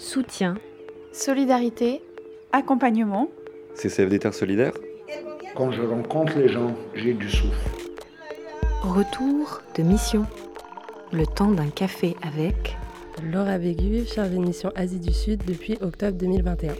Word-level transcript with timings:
soutien, 0.00 0.54
solidarité, 1.12 2.02
accompagnement. 2.52 3.28
CCFD 3.74 4.18
Terre 4.18 4.34
Solidaire 4.34 4.72
Quand 5.54 5.70
je 5.70 5.82
rencontre 5.82 6.38
les 6.38 6.48
gens, 6.48 6.74
j'ai 6.94 7.12
du 7.12 7.28
souffle. 7.28 7.70
Retour 8.82 9.60
de 9.76 9.82
mission. 9.82 10.26
Le 11.12 11.26
temps 11.26 11.50
d'un 11.50 11.68
café 11.68 12.16
avec 12.22 12.76
Laura 13.22 13.58
Bégu, 13.58 14.06
chargée 14.06 14.36
de 14.36 14.40
mission 14.40 14.72
Asie 14.74 15.00
du 15.00 15.12
Sud 15.12 15.44
depuis 15.44 15.76
octobre 15.82 16.16
2021. 16.16 16.74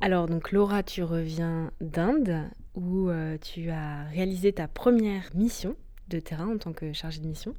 Alors 0.00 0.26
donc 0.26 0.50
Laura, 0.50 0.82
tu 0.82 1.04
reviens 1.04 1.70
d'Inde 1.80 2.50
où 2.74 3.10
euh, 3.10 3.36
tu 3.40 3.70
as 3.70 4.04
réalisé 4.12 4.52
ta 4.52 4.66
première 4.66 5.30
mission 5.34 5.76
de 6.08 6.18
terrain 6.18 6.48
en 6.48 6.58
tant 6.58 6.72
que 6.72 6.92
chargée 6.92 7.20
de 7.20 7.28
mission. 7.28 7.54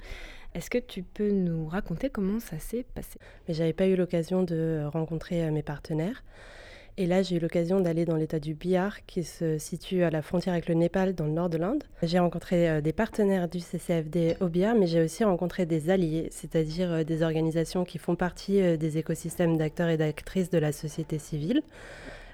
Est-ce 0.53 0.69
que 0.69 0.77
tu 0.77 1.01
peux 1.01 1.31
nous 1.31 1.65
raconter 1.67 2.09
comment 2.09 2.41
ça 2.41 2.59
s'est 2.59 2.85
passé? 2.93 3.17
Mais 3.47 3.53
j'avais 3.53 3.71
pas 3.71 3.87
eu 3.87 3.95
l'occasion 3.95 4.43
de 4.43 4.83
rencontrer 4.91 5.45
euh, 5.45 5.51
mes 5.51 5.63
partenaires. 5.63 6.23
Et 6.97 7.05
là, 7.05 7.21
j'ai 7.21 7.37
eu 7.37 7.39
l'occasion 7.39 7.79
d'aller 7.79 8.03
dans 8.03 8.17
l'état 8.17 8.39
du 8.39 8.53
Bihar, 8.53 9.05
qui 9.05 9.23
se 9.23 9.57
situe 9.57 10.03
à 10.03 10.09
la 10.09 10.21
frontière 10.21 10.51
avec 10.51 10.67
le 10.67 10.75
Népal, 10.75 11.15
dans 11.15 11.25
le 11.25 11.31
nord 11.31 11.49
de 11.49 11.57
l'Inde. 11.57 11.85
J'ai 12.03 12.19
rencontré 12.19 12.69
euh, 12.69 12.81
des 12.81 12.91
partenaires 12.91 13.47
du 13.47 13.61
CCFD 13.61 14.35
au 14.41 14.49
Bihar, 14.49 14.75
mais 14.75 14.87
j'ai 14.87 15.01
aussi 15.01 15.23
rencontré 15.23 15.65
des 15.65 15.89
alliés, 15.89 16.27
c'est-à-dire 16.31 16.91
euh, 16.91 17.03
des 17.05 17.23
organisations 17.23 17.85
qui 17.85 17.97
font 17.97 18.17
partie 18.17 18.77
des 18.77 18.97
écosystèmes 18.97 19.57
d'acteurs 19.57 19.87
et 19.87 19.97
d'actrices 19.97 20.49
de 20.49 20.57
la 20.57 20.73
société 20.73 21.17
civile. 21.17 21.61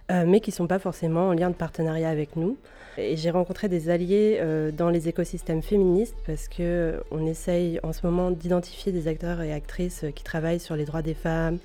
Euh, 0.09 0.23
mais 0.25 0.39
qui 0.39 0.51
ne 0.51 0.55
sont 0.55 0.67
pas 0.67 0.79
forcément 0.79 1.27
en 1.27 1.33
lien 1.33 1.49
de 1.49 1.55
partenariat 1.55 2.09
avec 2.09 2.37
nous. 2.37 2.57
Et 2.97 3.17
j'ai 3.17 3.29
rencontré 3.29 3.67
des 3.67 3.89
alliés 3.89 4.37
euh, 4.39 4.71
dans 4.71 4.89
les 4.89 5.09
écosystèmes 5.09 5.61
féministes 5.61 6.15
parce 6.25 6.47
qu'on 6.47 6.61
euh, 6.61 7.25
essaye 7.27 7.79
en 7.83 7.91
ce 7.91 8.05
moment 8.05 8.31
d'identifier 8.31 8.93
des 8.93 9.09
acteurs 9.09 9.41
et 9.41 9.51
actrices 9.51 10.05
qui 10.15 10.23
travaillent 10.23 10.61
sur 10.61 10.77
les 10.77 10.85
droits 10.85 11.01
des 11.01 11.13
femmes 11.13 11.57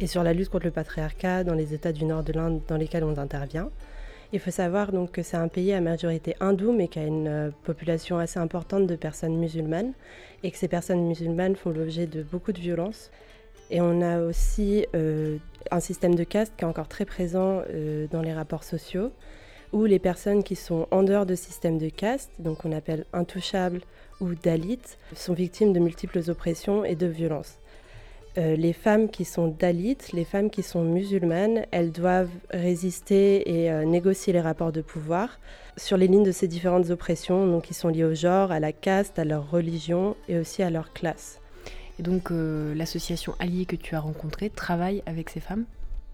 et 0.00 0.08
sur 0.08 0.24
la 0.24 0.32
lutte 0.32 0.48
contre 0.48 0.66
le 0.66 0.72
patriarcat 0.72 1.44
dans 1.44 1.54
les 1.54 1.72
États 1.72 1.92
du 1.92 2.04
nord 2.04 2.24
de 2.24 2.32
l'Inde 2.32 2.60
dans 2.66 2.76
lesquels 2.76 3.04
on 3.04 3.16
intervient. 3.16 3.70
Il 4.32 4.40
faut 4.40 4.50
savoir 4.50 4.90
donc 4.90 5.12
que 5.12 5.22
c'est 5.22 5.36
un 5.36 5.46
pays 5.46 5.72
à 5.72 5.80
majorité 5.80 6.34
hindoue, 6.40 6.72
mais 6.72 6.88
qui 6.88 6.98
a 6.98 7.04
une 7.04 7.52
population 7.62 8.18
assez 8.18 8.40
importante 8.40 8.88
de 8.88 8.96
personnes 8.96 9.36
musulmanes, 9.36 9.92
et 10.42 10.50
que 10.50 10.56
ces 10.56 10.66
personnes 10.66 11.06
musulmanes 11.06 11.54
font 11.54 11.70
l'objet 11.70 12.06
de 12.06 12.24
beaucoup 12.24 12.50
de 12.50 12.58
violences. 12.58 13.12
Et 13.74 13.80
on 13.80 14.02
a 14.02 14.20
aussi 14.20 14.86
euh, 14.94 15.36
un 15.72 15.80
système 15.80 16.14
de 16.14 16.22
caste 16.22 16.52
qui 16.56 16.62
est 16.64 16.68
encore 16.68 16.86
très 16.86 17.04
présent 17.04 17.60
euh, 17.70 18.06
dans 18.12 18.22
les 18.22 18.32
rapports 18.32 18.62
sociaux, 18.62 19.10
où 19.72 19.84
les 19.84 19.98
personnes 19.98 20.44
qui 20.44 20.54
sont 20.54 20.86
en 20.92 21.02
dehors 21.02 21.26
de 21.26 21.34
système 21.34 21.76
de 21.78 21.88
caste, 21.88 22.30
donc 22.38 22.64
on 22.64 22.70
appelle 22.70 23.04
intouchables 23.12 23.80
ou 24.20 24.36
dalits, 24.36 24.96
sont 25.16 25.34
victimes 25.34 25.72
de 25.72 25.80
multiples 25.80 26.20
oppressions 26.28 26.84
et 26.84 26.94
de 26.94 27.08
violences. 27.08 27.58
Euh, 28.38 28.54
les 28.54 28.72
femmes 28.72 29.08
qui 29.08 29.24
sont 29.24 29.48
dalits, 29.48 29.98
les 30.12 30.24
femmes 30.24 30.50
qui 30.50 30.62
sont 30.62 30.84
musulmanes, 30.84 31.66
elles 31.72 31.90
doivent 31.90 32.30
résister 32.50 33.66
et 33.66 33.84
négocier 33.84 34.32
les 34.32 34.40
rapports 34.40 34.70
de 34.70 34.82
pouvoir 34.82 35.40
sur 35.76 35.96
les 35.96 36.06
lignes 36.06 36.22
de 36.22 36.30
ces 36.30 36.46
différentes 36.46 36.90
oppressions, 36.90 37.44
donc 37.44 37.64
qui 37.64 37.74
sont 37.74 37.88
liées 37.88 38.04
au 38.04 38.14
genre, 38.14 38.52
à 38.52 38.60
la 38.60 38.70
caste, 38.70 39.18
à 39.18 39.24
leur 39.24 39.50
religion 39.50 40.14
et 40.28 40.38
aussi 40.38 40.62
à 40.62 40.70
leur 40.70 40.92
classe. 40.92 41.40
Et 41.98 42.02
donc 42.02 42.30
euh, 42.30 42.74
l'association 42.74 43.34
Alliée 43.38 43.66
que 43.66 43.76
tu 43.76 43.94
as 43.94 44.00
rencontrée 44.00 44.50
travaille 44.50 45.02
avec 45.06 45.30
ces 45.30 45.40
femmes? 45.40 45.64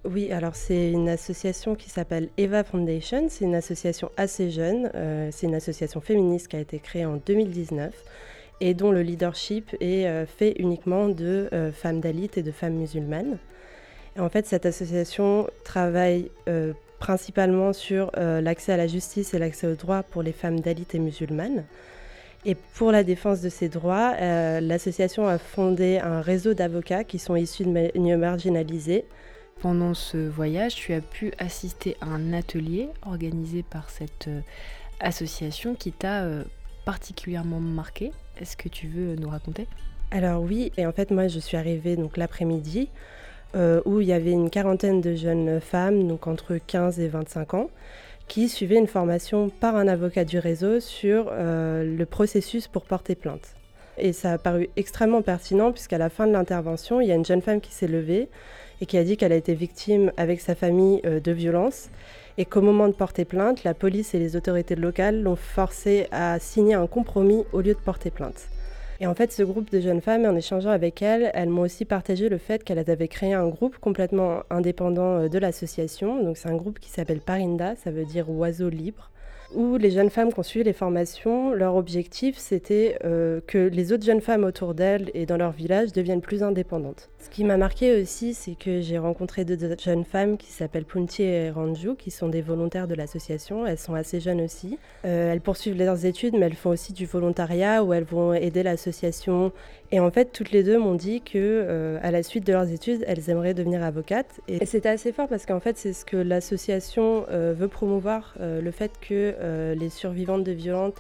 Oui, 0.05 0.33
alors 0.33 0.55
c'est 0.55 0.91
une 0.91 1.09
association 1.09 1.75
qui 1.75 1.91
s'appelle 1.91 2.28
Eva 2.39 2.64
Foundation. 2.64 3.27
C'est 3.28 3.45
une 3.45 3.55
association 3.55 4.11
assez 4.17 4.50
jeune. 4.50 4.91
Euh, 4.95 5.28
c'est 5.31 5.47
une 5.47 5.55
association 5.55 6.00
féministe 6.00 6.48
qui 6.48 6.56
a 6.56 6.61
été 6.61 6.78
créée 6.78 7.05
en 7.05 7.17
2019 7.17 7.95
et 8.62 8.75
dont 8.75 8.92
le 8.92 9.03
leadership 9.03 9.75
est 9.81 10.06
euh, 10.06 10.27
fait 10.27 10.55
uniquement 10.59 11.09
de 11.09 11.48
femmes 11.75 12.00
dalites 12.00 12.39
et 12.39 12.42
de 12.42 12.53
femmes 12.53 12.75
musulmanes. 12.75 13.39
Et 14.17 14.20
en 14.20 14.28
fait, 14.28 14.47
cette 14.47 14.67
association 14.67 15.48
travaille 15.65 16.31
principalement 16.98 17.72
sur 17.72 18.10
l'accès 18.16 18.72
à 18.72 18.77
la 18.77 18.88
justice 18.88 19.34
et 19.34 19.38
l'accès 19.38 19.69
aux 19.69 19.77
droits 19.77 20.03
pour 20.03 20.22
les 20.22 20.33
femmes 20.33 20.60
dalites 20.60 20.94
et 20.97 20.99
musulmanes. 20.99 21.65
Et 22.47 22.55
pour 22.55 22.91
la 22.91 23.05
défense 23.05 23.43
de 23.43 23.51
ces 23.51 23.69
droits, 23.69 24.15
euh, 24.19 24.61
l'association 24.61 25.28
a 25.28 25.37
fondé 25.37 25.99
un 25.99 26.23
réseau 26.23 26.55
d'avocats 26.55 27.05
qui 27.05 27.19
sont 27.19 27.37
issus 27.37 27.65
de 27.65 27.99
milieux 27.99 28.17
marginalisés. 28.17 29.05
Pendant 29.61 29.93
ce 29.93 30.17
voyage, 30.17 30.75
tu 30.75 30.95
as 30.95 31.03
pu 31.03 31.33
assister 31.39 31.99
à 32.01 32.06
un 32.06 32.33
atelier 32.33 32.89
organisé 33.06 33.62
par 33.62 33.91
cette 33.91 34.28
euh, 34.28 34.41
association 35.01 35.75
qui 35.75 35.93
t'a 35.93 36.23
euh, 36.23 36.45
particulièrement 36.87 37.61
marqué. 37.61 38.11
Est-ce 38.41 38.57
que 38.57 38.71
tu 38.71 38.89
veux 38.89 39.17
nous 39.17 39.28
raconter? 39.28 39.67
Alors 40.11 40.43
oui, 40.43 40.72
et 40.78 40.87
en 40.87 40.93
fait 40.93 41.11
moi 41.11 41.28
je 41.28 41.39
suis 41.39 41.59
arrivée 41.59 41.95
donc 41.95 42.17
l'après-midi 42.17 42.89
où 43.84 44.01
il 44.01 44.07
y 44.07 44.12
avait 44.12 44.31
une 44.31 44.49
quarantaine 44.49 45.01
de 45.01 45.17
jeunes 45.17 45.61
femmes, 45.61 46.07
donc 46.07 46.28
entre 46.28 46.57
15 46.57 47.01
et 47.01 47.09
25 47.09 47.55
ans, 47.55 47.71
qui 48.30 48.48
suivait 48.48 48.76
une 48.78 48.86
formation 48.86 49.48
par 49.48 49.74
un 49.74 49.88
avocat 49.88 50.24
du 50.24 50.38
réseau 50.38 50.78
sur 50.78 51.26
euh, 51.32 51.82
le 51.82 52.06
processus 52.06 52.68
pour 52.68 52.84
porter 52.84 53.16
plainte. 53.16 53.56
Et 53.98 54.12
ça 54.12 54.34
a 54.34 54.38
paru 54.38 54.70
extrêmement 54.76 55.20
pertinent 55.20 55.72
puisqu'à 55.72 55.98
la 55.98 56.10
fin 56.10 56.28
de 56.28 56.32
l'intervention, 56.32 57.00
il 57.00 57.08
y 57.08 57.12
a 57.12 57.16
une 57.16 57.24
jeune 57.24 57.42
femme 57.42 57.60
qui 57.60 57.72
s'est 57.72 57.88
levée 57.88 58.28
et 58.80 58.86
qui 58.86 58.96
a 58.98 59.02
dit 59.02 59.16
qu'elle 59.16 59.32
a 59.32 59.36
été 59.36 59.52
victime 59.54 60.12
avec 60.16 60.41
sa 60.41 60.54
famille 60.54 61.00
euh, 61.04 61.18
de 61.18 61.32
violences 61.32 61.91
et 62.38 62.44
qu'au 62.44 62.60
moment 62.60 62.86
de 62.86 62.92
porter 62.92 63.24
plainte, 63.24 63.64
la 63.64 63.74
police 63.74 64.14
et 64.14 64.20
les 64.20 64.36
autorités 64.36 64.76
locales 64.76 65.20
l'ont 65.20 65.34
forcée 65.34 66.06
à 66.12 66.38
signer 66.38 66.74
un 66.74 66.86
compromis 66.86 67.42
au 67.52 67.60
lieu 67.60 67.74
de 67.74 67.80
porter 67.80 68.12
plainte. 68.12 68.48
Et 69.03 69.06
en 69.06 69.15
fait, 69.15 69.33
ce 69.33 69.43
groupe 69.43 69.71
de 69.71 69.81
jeunes 69.81 70.03
femmes, 70.03 70.27
en 70.27 70.37
échangeant 70.37 70.71
avec 70.71 71.00
elles, 71.00 71.31
elles 71.33 71.49
m'ont 71.49 71.62
aussi 71.62 71.87
partagé 71.87 72.28
le 72.28 72.37
fait 72.37 72.62
qu'elles 72.62 72.91
avaient 72.91 73.09
créé 73.09 73.33
un 73.33 73.49
groupe 73.49 73.78
complètement 73.78 74.43
indépendant 74.50 75.21
euh, 75.21 75.28
de 75.28 75.38
l'association. 75.38 76.22
Donc 76.22 76.37
c'est 76.37 76.50
un 76.50 76.56
groupe 76.56 76.78
qui 76.78 76.91
s'appelle 76.91 77.21
Parinda, 77.21 77.77
ça 77.77 77.91
veut 77.91 78.05
dire 78.05 78.28
oiseau 78.31 78.69
libre 78.69 79.10
où 79.55 79.77
les 79.77 79.91
jeunes 79.91 80.11
femmes 80.11 80.33
qui 80.33 80.38
ont 80.38 80.44
suivi 80.44 80.65
les 80.65 80.72
formations, 80.72 81.53
leur 81.53 81.77
objectif 81.77 82.37
c'était 82.38 82.99
euh, 83.05 83.41
que 83.47 83.59
les 83.59 83.93
autres 83.93 84.05
jeunes 84.05 84.21
femmes 84.21 84.44
autour 84.44 84.75
d'elles 84.75 85.11
et 85.15 85.27
dans 85.27 85.37
leur 85.37 85.53
village 85.53 85.93
deviennent 85.93 86.21
plus 86.21 86.43
indépendantes. 86.43 87.11
Ce 87.19 87.28
qui 87.28 87.44
m'a 87.44 87.59
marqué 87.59 88.00
aussi, 88.00 88.33
c'est 88.33 88.55
que 88.55 88.81
j'ai 88.81 88.97
rencontré 88.97 89.44
deux 89.44 89.59
jeunes 89.78 90.05
femmes 90.05 90.39
qui 90.39 90.50
s'appellent 90.50 90.87
Punti 90.87 91.22
et 91.22 91.50
Ranju, 91.50 91.94
qui 91.97 92.10
sont 92.10 92.28
des 92.28 92.41
volontaires 92.41 92.89
de 92.89 92.94
l'association. 92.94 93.66
Elles 93.66 93.78
sont 93.78 93.94
assez 93.94 94.21
jeunes 94.21 94.41
aussi. 94.41 94.78
Euh, 95.05 95.33
elles 95.33 95.43
poursuivent 95.43 95.77
leurs 95.77 96.06
études, 96.06 96.34
mais 96.34 96.47
elles 96.47 96.55
font 96.55 96.71
aussi 96.71 96.94
du 96.94 97.05
volontariat 97.05 97.84
où 97.84 97.93
elles 97.93 98.05
vont 98.05 98.33
aider 98.33 98.62
l'association. 98.62 99.53
Et 99.93 100.00
en 100.00 100.10
fait, 100.10 100.33
toutes 100.33 100.50
les 100.50 100.62
deux 100.62 100.78
m'ont 100.78 100.94
dit 100.94 101.21
que, 101.21 101.37
euh, 101.37 101.99
à 102.03 102.10
la 102.10 102.22
suite 102.22 102.47
de 102.47 102.53
leurs 102.53 102.71
études, 102.71 103.05
elles 103.06 103.28
aimeraient 103.28 103.55
devenir 103.55 103.83
avocates. 103.83 104.41
Et 104.49 104.65
c'était 104.65 104.89
assez 104.89 105.12
fort 105.12 105.28
parce 105.28 105.44
qu'en 105.44 105.60
fait, 105.60 105.77
c'est 105.77 105.93
ce 105.93 106.06
que 106.06 106.16
l'association 106.16 107.27
veut 107.31 107.69
promouvoir, 107.69 108.34
le 108.41 108.71
fait 108.71 108.93
que 109.00 109.34
euh, 109.41 109.75
les 109.75 109.89
survivantes 109.89 110.45
de 110.45 110.53
violences 110.53 110.95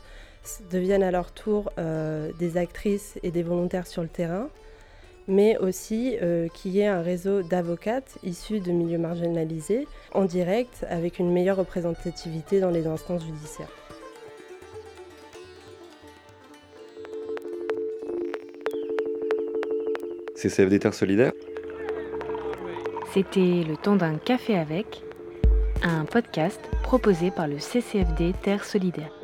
deviennent 0.70 1.02
à 1.02 1.10
leur 1.10 1.32
tour 1.32 1.72
euh, 1.78 2.30
des 2.38 2.56
actrices 2.56 3.18
et 3.22 3.30
des 3.30 3.42
volontaires 3.42 3.86
sur 3.86 4.02
le 4.02 4.08
terrain, 4.08 4.48
mais 5.28 5.56
aussi 5.58 6.16
euh, 6.22 6.48
qu'il 6.48 6.72
y 6.72 6.80
ait 6.80 6.86
un 6.86 7.02
réseau 7.02 7.42
d'avocates 7.42 8.18
issus 8.22 8.60
de 8.60 8.72
milieux 8.72 8.98
marginalisés 8.98 9.86
en 10.12 10.24
direct 10.24 10.86
avec 10.88 11.18
une 11.18 11.30
meilleure 11.30 11.56
représentativité 11.56 12.60
dans 12.60 12.70
les 12.70 12.86
instances 12.86 13.24
judiciaires. 13.24 13.68
CCFD 20.34 20.78
Terre 20.78 20.94
Solidaire 20.94 21.32
C'était 23.12 23.62
le 23.62 23.76
temps 23.76 23.96
d'un 23.96 24.16
café 24.16 24.56
avec 24.56 25.02
un 25.82 26.06
podcast 26.06 26.69
proposé 26.90 27.30
par 27.30 27.46
le 27.46 27.60
CCFD 27.60 28.34
Terre 28.42 28.64
Solidaire. 28.64 29.19